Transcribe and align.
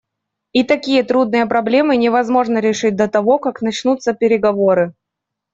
И 0.51 0.63
такие 0.63 1.03
трудные 1.03 1.45
проблемы 1.45 1.95
невозможно 1.95 2.57
решить 2.57 2.95
до 2.95 3.07
того, 3.07 3.37
как 3.37 3.61
начнутся 3.61 4.13
переговоры. 4.15 4.95